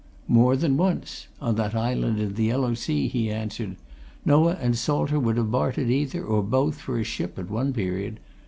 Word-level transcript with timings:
"More 0.27 0.55
than 0.55 0.77
once 0.77 1.27
on 1.39 1.53
that 1.57 1.75
island 1.75 2.19
in 2.19 2.33
the 2.33 2.45
Yellow 2.45 2.73
Sea," 2.73 3.07
he 3.07 3.29
answered. 3.29 3.75
"Noah 4.25 4.57
and 4.59 4.75
Salter 4.75 5.19
would 5.19 5.37
have 5.37 5.51
bartered 5.51 5.91
either, 5.91 6.23
or 6.25 6.41
both, 6.41 6.81
for 6.81 6.97
a 6.97 7.03
ship 7.03 7.37
at 7.37 7.51
one 7.51 7.71
period. 7.71 8.19